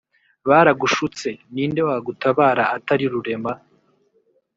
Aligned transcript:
baragushutse 0.47 1.29
ninde 1.53 1.81
wagutabara 1.87 2.63
atari 2.75 3.05
rurema 3.13 3.53